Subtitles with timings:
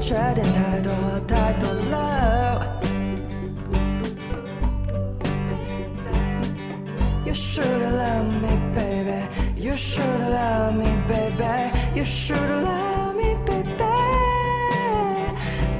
[0.00, 0.90] 缺点太多
[1.28, 2.80] 太多了。
[7.26, 9.26] You should love me, baby.
[9.56, 11.70] You should love me, baby.
[11.94, 13.84] You should love me, baby.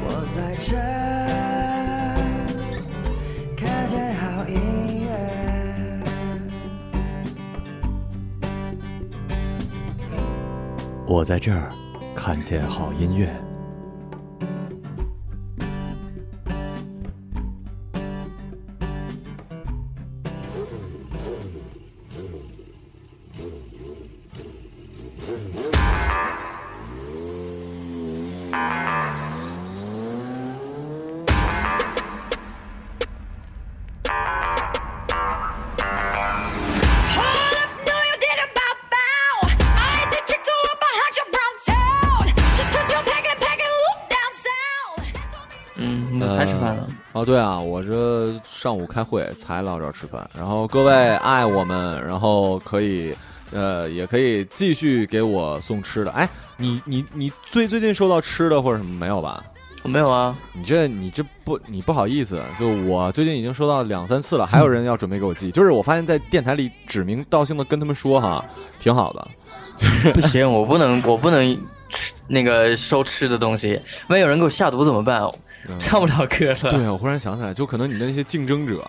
[0.04, 0.76] 我在这
[3.56, 5.08] 看见好音乐。
[11.06, 11.72] 我在这儿
[12.14, 13.39] 看见好音乐。
[47.20, 50.26] 哦，对啊，我这上午开会才到这儿吃饭。
[50.34, 53.14] 然后各位爱我们，然后可以，
[53.52, 56.10] 呃，也可以继续给我送吃的。
[56.12, 56.26] 哎，
[56.56, 59.44] 你你你最最近收到吃的或者什么没有吧？
[59.82, 60.34] 我没有啊。
[60.54, 65.50] 你这你这不你不好意思，就我最近已经收到两三次了，还有人要准备给我寄。
[65.50, 68.42] 就是我发现，在电台里指名道姓的跟他们说哈，
[68.78, 69.28] 挺好的。
[70.14, 71.54] 不行，我不能，我不能
[71.90, 75.22] 吃那个收吃的东西，万一有人给我下毒怎么办？
[75.80, 76.70] 上不了课了。
[76.70, 78.88] 对，我忽然想起来，就可能你的那些竞争者，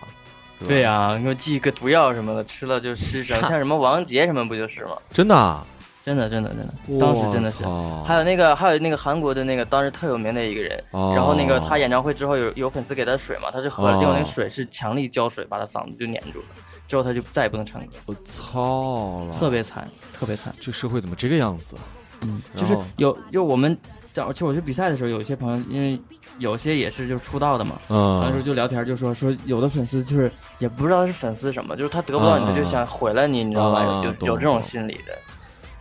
[0.66, 4.92] 对呀、你给我寄一个毒药什么的，吃了就失声， 像什么王杰什么不就是吗？
[5.12, 5.66] 真的啊，
[6.04, 7.64] 真的，真的，真的，当时真的是。
[8.04, 16.46] 还有那个，还有那个韩国的那个当时特有名的一个人，哦然后那个他演唱会之后有有粉丝给他水嘛，他就喝了，哦结果那个水是强力胶水，把他嗓子就粘住了，
[16.88, 20.54] 之后他就再也不能唱歌，我操了，特别惨，特别惨。
[20.60, 21.76] 这社会怎么这个样子？
[22.24, 23.76] 嗯，就是有就我们，
[24.14, 26.00] 而且我去比赛的时候，有一些朋友，因为
[26.42, 33.82] 有些也是就是出道的嘛，那时候嗯，就聊天，就说说有的粉丝就是也不知道是粉丝什么，就是他得不到你，嗯他就想毁了你，你知道吧？
[33.84, 35.16] 嗯有有有这种心理的，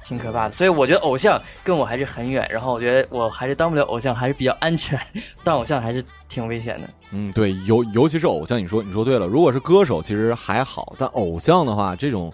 [0.03, 0.51] 挺可怕的。
[0.51, 4.99] 所以我觉得偶像跟我还是很远，然后我觉得我还是当不了偶像，还是比较安全，
[5.43, 6.89] 当偶像还是挺危险的。
[7.11, 9.25] 嗯，对，尤尤其是偶像，你说你说对了。
[9.27, 12.31] 如果是歌手，其实还好，但偶像的话，这种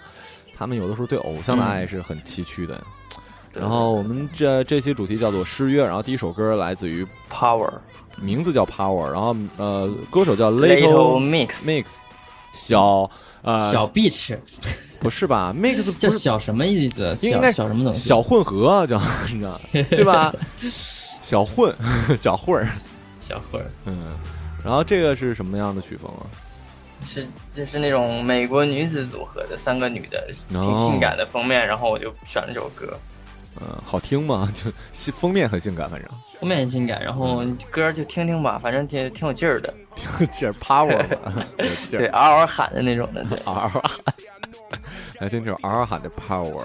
[0.56, 2.76] 他们有的时候对偶像的爱是很崎岖的。
[2.76, 2.84] 对
[3.60, 7.72] 然后我们这这期主题叫做失约，然后第一首歌来自于 Power
[8.20, 11.86] 名字叫 Power，然后呃歌手叫 Little Little Mix Mix，
[12.54, 13.10] 小
[13.42, 14.38] 呃小 Beach
[15.00, 17.16] 不是吧？Mix 是 叫小什么意思？
[17.22, 18.08] 应该小什么东西？
[18.08, 19.00] 小混合啊，叫
[19.32, 20.34] 你知道对吧？
[21.22, 21.74] 小混
[22.22, 22.68] 小混儿，
[23.20, 24.16] 小混儿嗯。
[24.64, 26.26] 然后这个是什么样的曲风啊？
[27.06, 32.98] 是这是那种美国女子组合的三个女的，挺哦性感的封面，然后我就选了这首歌。
[33.62, 34.50] 嗯，好听吗？
[34.56, 36.10] 就性封面很性感，反正
[36.40, 41.06] 封面很性感，然后嗯歌就听听吧，反正挺挺有劲儿的，挺有劲儿，power
[41.90, 43.38] 对，嗷嗷喊的那种的，对。
[43.46, 43.82] 嗷嗷喊，
[45.20, 46.64] 来听这种嗷嗷喊的 power。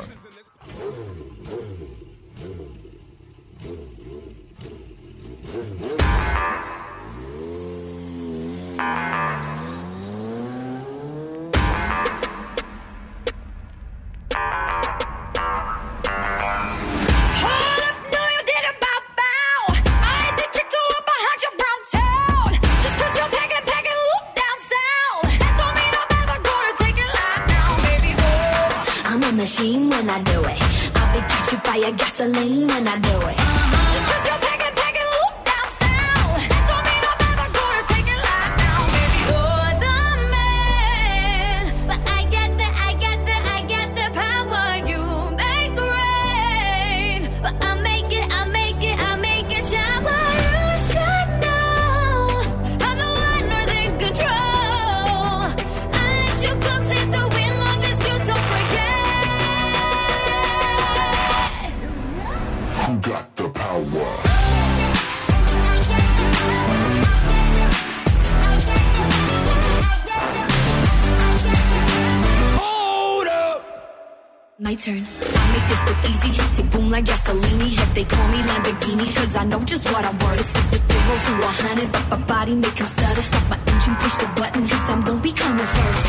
[74.82, 74.98] Turn.
[74.98, 76.32] I make this look easy.
[76.56, 77.70] Tick boom like gasoline.
[77.70, 80.50] If they call me Lamborghini, cause I know just what I'm worth.
[80.74, 83.22] Zero to a hundred, but my body make him stutter.
[83.22, 86.06] Stop my engine, push the button, cause I'm gonna be coming first.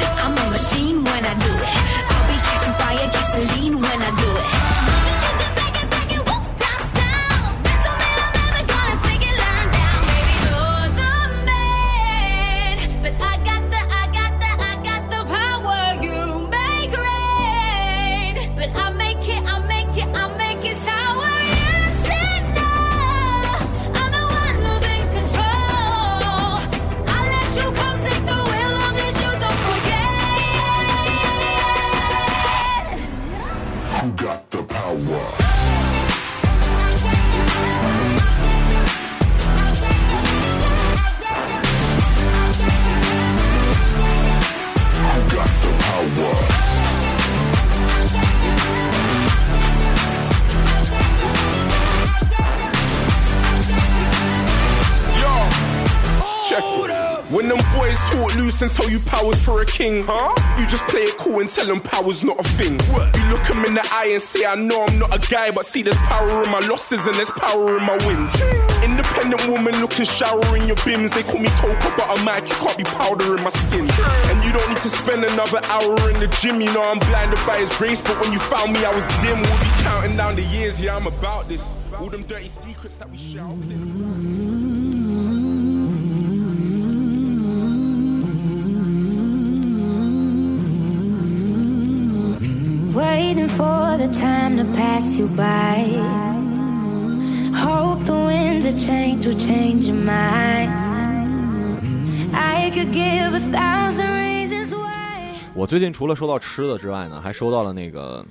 [0.00, 0.39] Yeah, I'm
[59.30, 60.34] power's for a king, huh?
[60.58, 62.72] You just play it cool and tell them power's not a thing.
[62.72, 65.64] You look them in the eye and say, I know I'm not a guy, but
[65.64, 68.34] see there's power in my losses and there's power in my wins.
[68.82, 71.14] Independent woman looking shower in your bims.
[71.14, 73.86] They call me cocoa butter Mike, you can't be powder in my skin.
[73.86, 76.60] And you don't need to spend another hour in the gym.
[76.60, 79.38] You know I'm blinded by his grace, but when you found me, I was dim.
[79.38, 81.76] We'll be counting down the years, yeah, I'm about this.
[81.98, 83.46] All them dirty secrets that we share.
[92.92, 95.86] Waiting for the time to pass you by.
[97.54, 100.72] Hope the winds of change will change your mind.
[102.34, 105.20] I could give a thousand reasons why.
[105.54, 108.26] 我最近除了收到吃的之外呢，还收到了那个，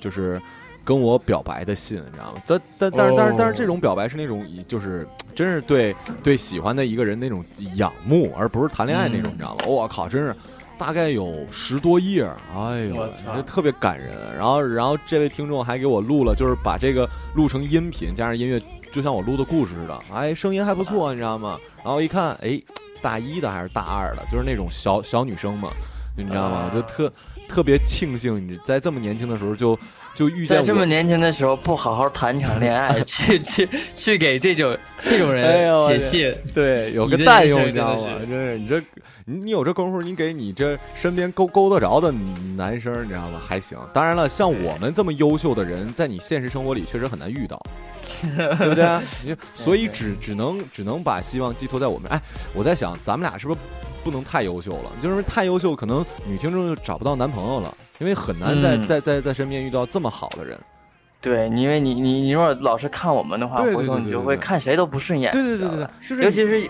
[0.00, 0.42] 就是
[0.84, 2.42] 跟我表白的信，你知道吗？
[2.46, 7.44] 但但但是但是但是这种表白是那种就是真是对对喜欢的一个人那种
[7.76, 9.64] 仰慕，而不是谈恋爱那种，你知道吗？
[9.68, 10.34] 我靠，真是。
[10.80, 13.06] 大概有十多页，哎呦
[13.36, 14.16] 这特别感人。
[14.34, 17.06] 然后，然后这位听众还给我录了，就是把这个
[17.36, 18.58] 录成音频，加上音乐，
[18.90, 19.98] 就像我录的故事似的。
[20.10, 21.58] 哎，声音还不错，你知道吗？
[21.84, 22.58] 然后一看，哎，
[23.02, 25.70] 大一的还是大二的，就是那种小小女生嘛，
[26.16, 26.70] 你知道吗？
[26.72, 27.12] 就特
[27.46, 29.78] 特别庆幸你在这么年轻的时候就
[30.20, 30.84] 就遇见在这么。
[30.84, 38.08] 年轻的时候不好好谈一场恋爱，去去去给这种这种人写信，对，有个代用，你知道吗？
[38.18, 38.80] 真是你这，
[39.24, 42.12] 你你有这功夫，你给你这身边勾勾得着的
[42.54, 43.40] 男生，你知道吗？
[43.42, 43.78] 还行。
[43.94, 47.58] 当然了，像我们这么优秀的人，在你现实生活里确实很难遇到，
[48.36, 48.84] 对不对？
[49.24, 52.10] 你 所以只只能只能把希望寄托在我们。
[52.10, 52.20] 哎，
[52.52, 53.60] 我在想，咱们俩是不是
[54.04, 54.90] 不能太优秀了？
[55.02, 60.58] 就是太优秀，可能女听众就找不到男朋友了，因为很难在、嗯在在在身边遇到这么好的人。
[61.20, 65.30] 对，因为你你你如果老是看我们的话，回头你就会看谁都不顺眼。
[65.32, 66.68] 对对对尤其是。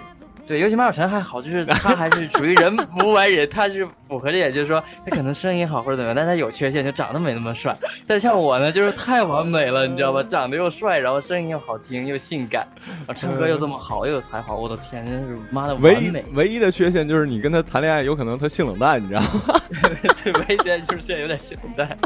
[0.50, 7.76] 对，尤其马小晨还好，就是 他还是属于人无完人，他是符合这点，就是说他可能声音好或者怎么样，但他有缺陷，就长得没那么帅。
[8.04, 10.20] 但是像我呢，就是太完美了，你知道吧？
[10.24, 12.66] 长得又帅，然后声音又好听又性感，
[13.06, 16.24] 然后唱歌又这么好，又有才华，我的天，真是妈的唯一完美。
[16.34, 19.30] 唯一的缺陷就是你跟他谈恋爱，有可能他性冷淡，你知道吗？
[20.24, 21.96] 对，唯一缺陷就是现在有点性冷淡。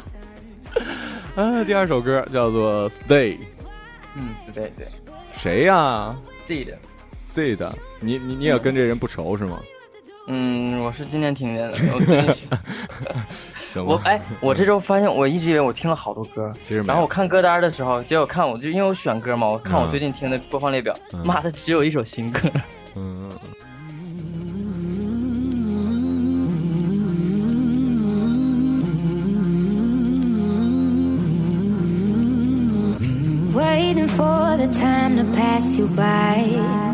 [1.35, 3.37] 啊，第二首歌叫做《Stay》，
[4.17, 4.87] 嗯，Stay 对，
[5.39, 6.77] 谁呀、记得。
[7.35, 9.59] Z 的，你你你也跟这人不熟是吗？
[10.29, 11.76] 嗯，我是今天听见的。
[11.93, 12.35] 我今天是
[13.73, 22.49] 行吧，我哎，我这周发现，我一直以为我听了好多歌，其实没然后我看歌单的时候，结果看我就因为我选歌嘛，我看我嗯最近听的播放列表，嗯妈的只有一首新歌。
[22.95, 23.29] 嗯
[33.53, 36.94] ，Waiting for the time to pass you by.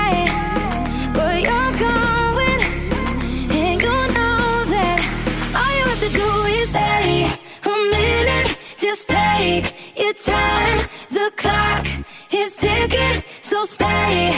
[10.11, 10.79] your time.
[11.09, 11.87] The clock
[12.31, 14.29] is ticking, so stay.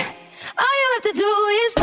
[0.58, 1.34] All you have to do
[1.66, 1.83] is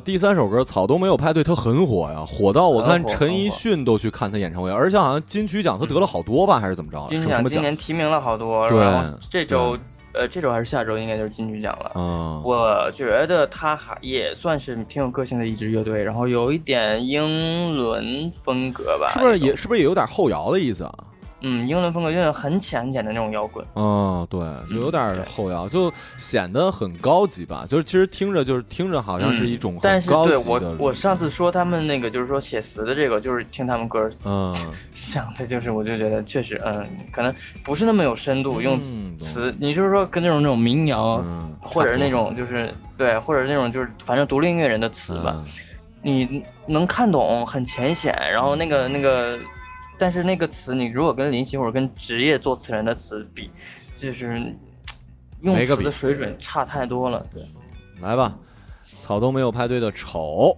[0.00, 7.06] 第三首歌《草东没有派对》，他很火呀，火到我看陈奕迅都去看他演唱会，而且好像金曲奖他得了好多吧，还是怎么着？
[7.08, 7.60] 金曲奖今？
[7.60, 9.76] 年提名了好多，对然后这周
[10.12, 11.92] 呃这周还是下周应该就是金曲奖了。
[11.94, 20.94] 嗯，我觉得他还也算是挺有个性的一支乐队，然后有一点英伦风格吧，是不是也是不是也有点后摇的意思啊？
[21.46, 23.64] 嗯英伦风格，就是很浅很浅的那种摇滚。
[23.74, 27.66] 嗯，对，就有点对后摇，就显得很高级吧。
[27.68, 30.76] 就是其实听着就是听着好像是一种嗯但是对我。
[30.78, 34.56] 我上次说他们那个就是说写词的这个，就是听他们歌嗯
[34.94, 41.22] 想的就是，我就觉得确实嗯，可能不是那么有深度，用嗯词你就是说跟那种那种民谣。
[41.24, 45.44] 嗯，或者是那种就是对，或者是那种就是反正独立音乐人的词吧，嗯
[46.06, 49.38] 你能看懂，很浅显，然后那个那个，
[49.96, 53.50] 但是那个词你如果跟林夕或者跟职业作词人的词比，
[53.94, 54.54] 就是
[55.40, 57.26] 用词的水准差太多了。
[57.32, 57.46] 对，
[58.00, 58.36] 来吧，
[58.80, 60.56] 草东没有派对的丑。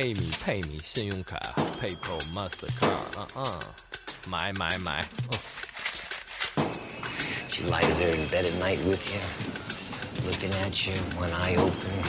[0.00, 1.38] 配米配米，信用卡
[1.78, 2.88] ，PayPal、Mastercard，
[3.18, 3.60] 嗯嗯，
[4.30, 5.36] 买买买，哦
[7.50, 9.20] She lies there in bed at night with you,
[10.24, 12.02] looking at you, one eye open,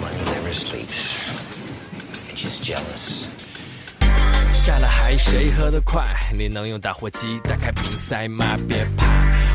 [0.00, 0.96] money never sleeps.
[2.30, 3.28] And she's jealous.
[4.54, 6.16] 下了海谁喝得快？
[6.32, 8.56] 你能用打火机打开瓶塞吗？
[8.66, 9.03] 别怕，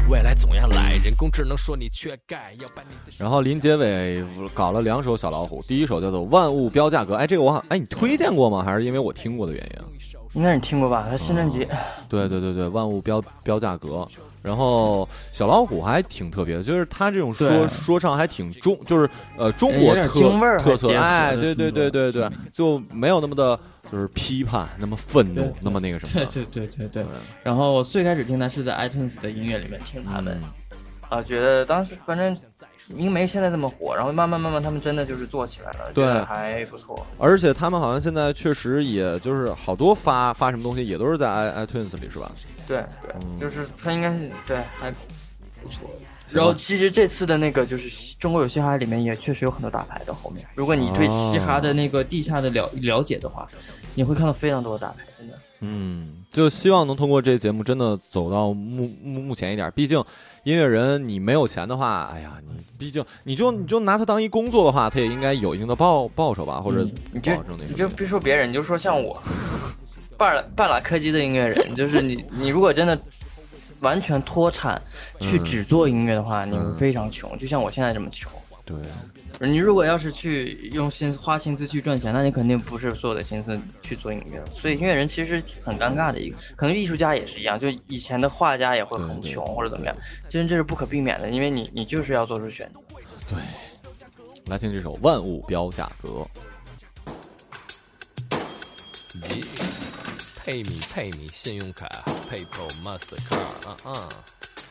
[0.09, 4.23] 未来总要来，人工智能说你缺钙，要把你然后林杰伟
[4.55, 8.63] 搞了两首小老虎，第一首叫做《万物标价格》，哎，这个我好，哎，你推荐过吗？
[8.63, 9.99] 还是因为我听过的原因？
[10.33, 11.07] 应该你听过吧？
[11.09, 11.67] 他新专辑，
[12.07, 14.07] 对对对对，万物标标价格。
[14.41, 23.59] 然后小老虎还挺特别的，就是他这种说说唱还挺中，就是呃中国特味特色，哎，对对对对对，就没有那么的，
[23.91, 26.45] 就是批判，那么愤怒，那么那个什么对。
[26.45, 27.05] 对对对对。
[27.43, 30.49] 然后我最开始听他是在 iTunes 的音乐里面听他们，嗯
[31.09, 32.35] 啊，觉得当时反正
[32.89, 37.05] 因为没现在这么火，然后慢慢慢慢他们真的就是做起来了，对还不错。
[37.17, 42.31] 而且他们好像现在确实也就是好多发发什么东西也都是在 i iTunes 里是吧？
[42.67, 45.89] 对对，嗯就是他应该是对还不错。
[46.29, 53.47] 然后其实这次的那个就是中国有嘻哈里面也确实有很多大牌的后面，如果你对嘻哈的那个地下的了了解的话，
[53.95, 55.33] 你会看到非常多的大牌，真的。
[55.61, 59.71] 嗯，就希望能通过这节目真的走到目目目前一点。
[59.75, 60.03] 毕竟
[60.43, 67.89] 音乐人你没有钱的话，哎呀，你毕竟你就你就拿他当一工作的话，他也应该有一定的报报酬吧，或者嗯你就保证那你就。
[67.89, 69.21] 别说别人，你就说像我，
[70.17, 72.97] 半拉半拉柯基的音乐人，就是你你如果真的
[73.81, 74.81] 完全脱产
[75.19, 78.31] 去嗯只做音乐的话，你非常穷，就像我现在这么穷。
[78.69, 84.43] 对，你如果要是去用心花心思去赚钱，那你肯定不是所有的心思去做音乐。
[84.51, 89.95] 所以音乐人其实很尴尬的一个，可能艺术家也是一样，就以前的画家也会很穷或者怎么样，
[90.27, 92.79] 其实这是不可避免的，因为你你就是要做出选择。
[93.29, 93.39] 对
[94.47, 96.09] 来听这首《万物标价格》。
[99.29, 99.41] 耶，
[100.43, 101.87] 配米配米，信用卡
[102.29, 104.09] ，PayPal、Mastercard，嗯嗯，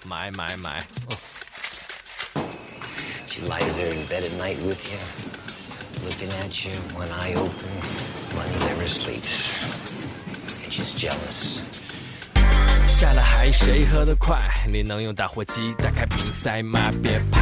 [0.08, 0.80] 买买买，
[1.10, 1.16] 嗯
[3.38, 4.98] She lies there in bed at night with you,
[6.04, 7.70] looking at you, one eye open,
[8.34, 9.62] money never sleeps.
[10.64, 11.62] And she's jealous.
[12.88, 14.42] 下了海谁喝得快？
[14.66, 16.92] 你能用打火机打开瓶塞吗？
[17.00, 17.38] 别怕，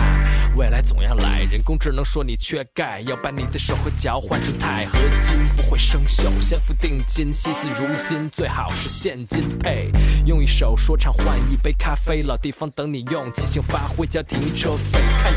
[0.55, 1.45] 未来总要来。
[1.51, 9.91] 人工智能说你缺钙，要把你的手和脚换成钛合金，不会生锈，先付定金，惜字如金，最好是现金配。
[10.27, 15.01] 用一首说唱换一杯咖啡，老地方等你用，即兴发挥交停车费。
[15.23, 15.35] 看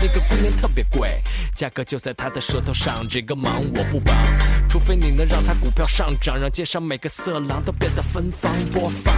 [0.00, 1.22] 那个姑娘特别贵，
[1.54, 3.06] 价格就在她的舌头上。
[3.08, 4.14] 这个忙我不帮，
[4.68, 8.52] 除非你能让她股票上涨，让街上每个色狼都变得芬芳。
[8.72, 9.14] 播放，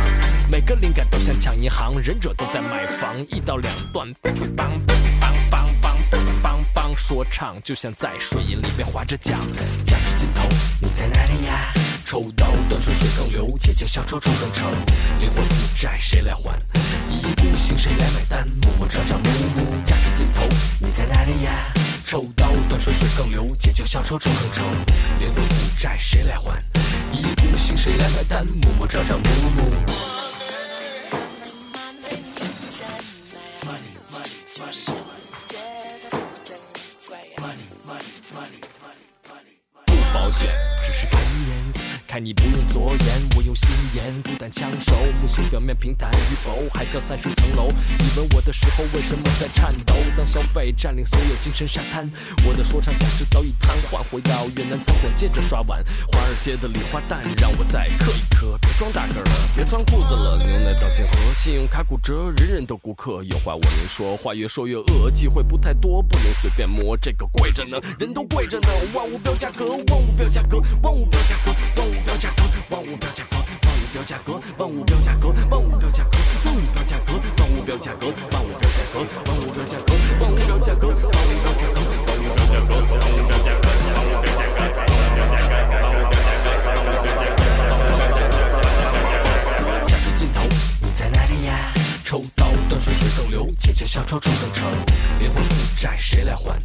[0.48, 4.08] 每个灵感都想抢银行，忍者都在买房，一刀两断。
[4.22, 9.36] 帮帮帮帮帮帮帮帮，说唱就像在水银里面划着桨，
[9.84, 10.48] 桨至尽头，
[10.80, 11.72] 你在哪里呀？
[12.06, 14.66] 抽刀断水水更流，借酒消愁愁更愁，
[15.18, 16.58] 灵魂负债谁来还？
[17.10, 18.46] 一意孤行谁来买单？
[18.62, 19.24] 默默朝朝暮
[19.56, 20.46] 暮，价值尽头，
[20.78, 21.74] 你在哪里呀？
[22.06, 24.70] 抽刀断水水更流，且就小丑丑更长，
[25.18, 26.56] 灵魂负债谁来还？
[27.12, 28.46] 一意孤行谁来买单？
[28.46, 29.24] 默默朝朝暮
[29.56, 29.70] 暮。
[39.86, 40.48] 不保险，
[40.84, 41.72] 只是看一眼，
[42.06, 49.92] 看你不用左眼，用心眼，孤单枪手，木星表面平坦与否，海啸三十层楼，你吻我的时候为什么在颤抖？
[50.16, 52.08] 当消费占领所有精神沙滩，
[52.46, 55.82] 我的说唱价值早已瘫痪，回到越南餐馆接着刷碗，
[56.12, 84.20] 华尔街的礼花弹让我再磕一磕，别装大个儿了，别穿裤子了，牛奶到金河，信用卡骨折，人人都顾客，有话我能说，话越说越饿，机会不太多，不能随便摸，这个贵着呢，人都贵着呢，万物标价格，万物标价格，万物标价格，万物标价格，万物标价格，万物标价格，万物标价格，万物标价格，万物标价格，万物标价格，万物标价格，万物标价格，万物标价格，万物标价格，万物标价格，万物标价格，万物标价格。
[84.20, 85.24] 价格，帮我标价格，帮我标价
[86.20, 89.86] 格，帮我标价格，帮我标价格，帮我标价格。
[89.86, 90.42] 价值尽头，
[90.80, 91.72] 你在哪里呀？
[92.04, 94.70] 抽刀断水水更流，且求小丑丑更长，
[95.18, 96.58] 灵魂负债谁来还？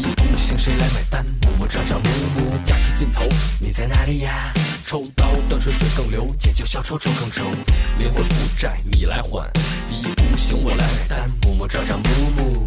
[0.00, 1.26] 一意孤行谁来买单？
[1.42, 3.22] 默默朝朝暮暮，价值尽头，
[3.60, 4.50] 你在哪里呀？
[4.86, 7.46] 抽刀断水水更流，且求小丑丑更长，
[7.98, 9.46] 灵魂负债你来还，
[9.90, 12.66] 一意孤行我来买单，默默朝朝暮暮。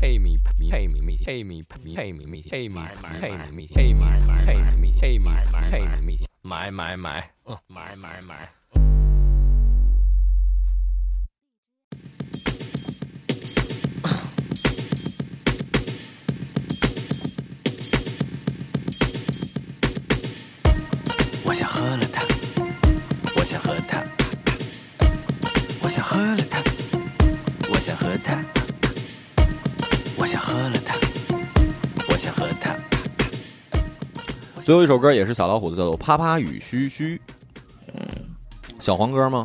[0.00, 2.80] 配米配米米配米配米配米米配米
[3.20, 4.04] 配米米配米
[4.46, 5.30] 配米米配米
[5.70, 8.87] 配米米买买买，嗯买买买。
[21.58, 22.22] 想喝了它，
[23.36, 24.00] 我想喝它，
[25.82, 26.60] 我想喝了它，
[27.72, 28.38] 我想喝它，
[30.16, 30.94] 我想喝了它，
[32.08, 32.76] 我想喝它。
[34.62, 37.16] 最后一首歌也是小老虎的，叫做《啪啪与嘘嘘》。
[37.92, 38.06] 嗯，
[38.78, 39.44] 小黄歌吗？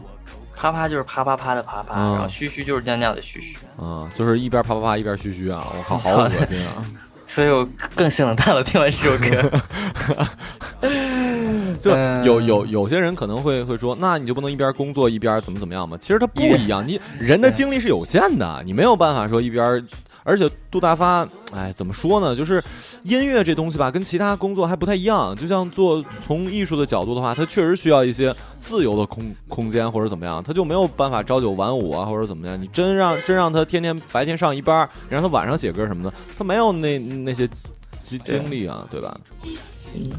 [0.55, 5.65] 啪啪就是啪啪啪的啪啪，嗯然后嘘嘘就是尿尿的嘘嘘，嗯，就是一边啪啪啪一边嘘嘘啊！
[5.75, 6.85] 我靠，好恶心啊！
[7.25, 8.63] 所以我更生冷淡了。
[8.63, 9.59] 听完这首歌，
[11.79, 15.97] 就嗯有有有些人可能会会说，那你就不能一边工作一边怎么怎么样吗？
[15.99, 19.85] 其实他不一样，你人的精力是有限的，你没有办法说一边。
[20.25, 22.33] 而且杜大发，哎，怎么说呢？
[22.33, 22.63] 就是
[23.03, 25.35] 音乐这东西吧，跟其他工作还不太一样。
[25.35, 32.57] 就像做从艺术的角度的话，他确实需要一些自由的空空间或者怎么样，他就没有办法朝九晚五啊，或者怎么样。
[32.61, 37.45] 你真让真让他天天白天上一班，让他晚上写歌什么的，他没有那那些
[38.01, 39.19] 精精力啊，对吧？
[39.93, 40.09] 嗯，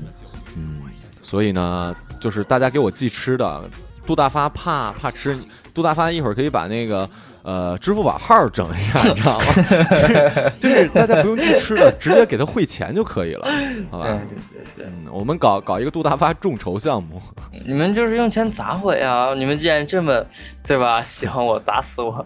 [1.25, 3.63] 所以呢，就是大家给我寄吃的，
[4.07, 5.37] 杜大发怕怕吃，
[5.73, 7.09] 杜大发一会儿可以把那个
[7.43, 9.45] 呃支付宝号整一下， 你知道吗？
[10.61, 13.49] 就是就是大家不用寄吃的，直接给他汇钱就可以了，
[13.91, 14.05] 好吧？
[14.05, 17.21] 对对对对，嗯，我们搞搞一个杜大发众筹项目，
[17.67, 19.33] 你们就是用钱砸我呀！
[19.35, 20.25] 你们既然这么，
[20.67, 21.03] 对吧？
[21.03, 22.25] 喜欢我，砸死我！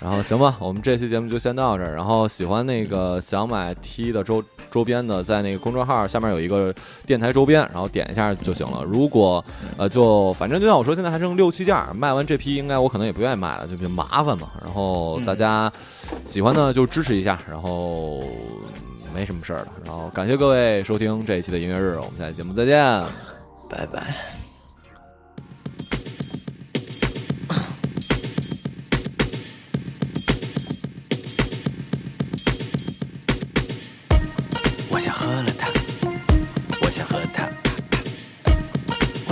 [0.00, 1.94] 然后行吧， 我们这期节目就先到这儿。
[1.94, 6.72] 然后喜欢那个想买 T 的周周边的，在那个公众号下面有一个
[7.04, 8.84] 电台周边，然后点一下就行了。
[8.84, 9.44] 如果
[9.76, 14.50] 呃就反正就像我说，现在还剩六七件儿，卖完这批应该我可能也不愿意卖了，就比较麻烦嘛。
[14.64, 15.72] 然后大家
[16.24, 18.22] 喜欢呢就支持一下，然后
[19.14, 19.68] 没什么事儿了。
[19.84, 22.78] 然后感谢各位收听这一期的音乐日，我们下期节目再见。
[23.68, 24.37] 拜拜。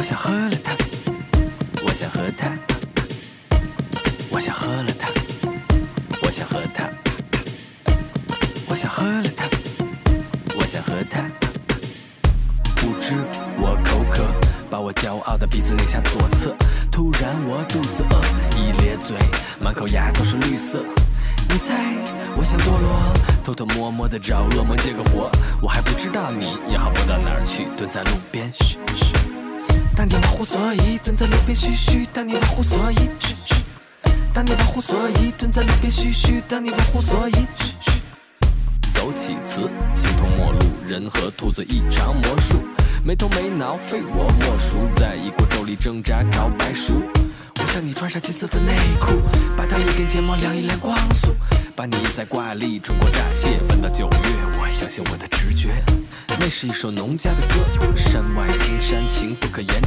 [0.08, 0.72] 想喝了它，
[1.84, 2.56] 我想喝它，
[4.30, 5.08] 我想喝了它，
[6.22, 6.88] 我想喝它，
[8.68, 9.48] 我想喝了它，
[10.60, 11.28] 我想喝它。
[12.76, 13.14] 不知
[13.58, 14.24] 我口渴，
[14.70, 16.54] 把我骄傲的鼻子拧向左侧。
[16.92, 18.20] 突然我肚子饿，
[18.56, 19.16] 一咧嘴，
[19.60, 20.84] 满口牙都是绿色。
[21.48, 21.74] 你猜
[22.36, 25.28] 我想堕落，偷偷摸摸的找恶魔借个火。
[25.60, 29.35] 我还不知道你也好不到哪儿去，蹲在路边嘘嘘。
[29.96, 33.54] 当你忘乎所以蹲在路边嘘嘘，当你忘乎所以嘘嘘。
[34.34, 38.02] 当你忘乎所以蹲在路边嘘嘘，当你忘乎所以嘘嘘。
[38.90, 42.56] 走起词，形同陌路，人和兔子一场魔术，
[43.02, 47.02] 没头没脑，非我莫属，在一锅粥里挣扎烤白薯。
[47.58, 49.12] 我向你穿上金色的内裤，
[49.56, 51.34] 把它一根睫毛量一量光速，
[51.74, 54.18] 把你在挂历冲过乍泄，翻到九月，
[54.60, 55.70] 我相信我的直觉。
[56.38, 59.85] 那是一首农家的歌，山外青山情不可言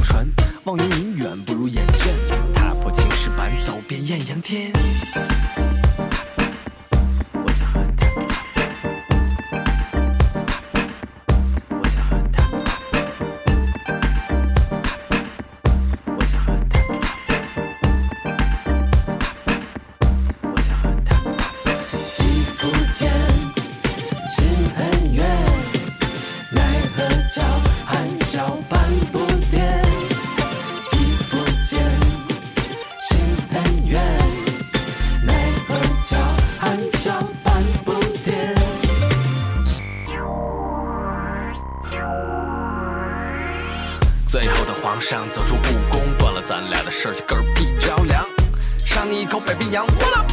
[49.20, 50.24] 一口北冰洋，哇啦，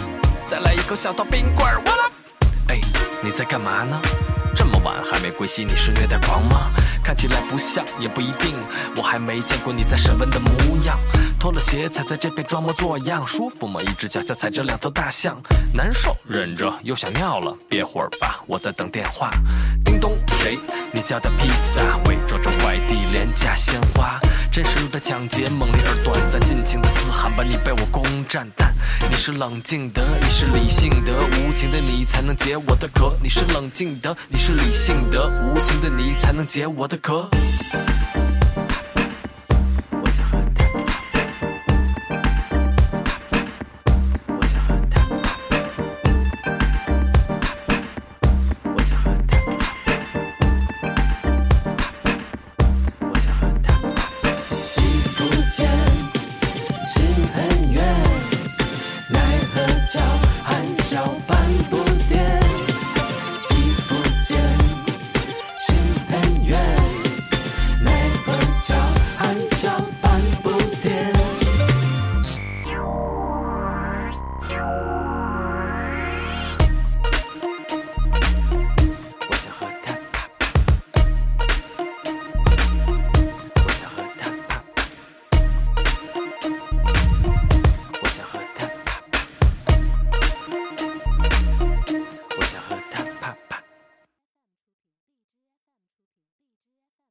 [0.45, 2.12] 再来一口小桃冰棍儿，我了。
[2.69, 2.80] 哎，
[3.21, 4.00] 你在干嘛呢？
[4.56, 6.71] 这么晚还没归西，你是虐待狂吗？
[7.08, 8.54] 看起来不像，也不一定。
[8.98, 10.52] 我还没见过你在审问的模
[10.84, 11.00] 样。
[11.39, 13.82] 脱了鞋踩在这边装模作样，舒服吗？
[13.82, 15.41] 一只脚下踩着两头大象，
[15.74, 17.56] 难受，忍着，又想尿了。
[17.70, 19.32] 憋会儿吧，我在等电话。
[19.86, 20.60] 叮咚，谁？
[20.91, 24.20] 你叫的披萨，伪装成快递，廉价鲜花。
[24.52, 28.46] 真实的抢劫，猛烈而短暂，尽情的嘶喊吧，你被我攻占。
[28.58, 28.74] 但
[29.10, 33.15] 你是冷静的，你是理性的，无情的你才能解我的渴。
[33.22, 37.30] 你是冷静的，你是理性的，无情的你才能解我的渴。
[37.30, 38.07] 我